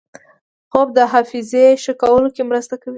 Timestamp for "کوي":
2.81-2.89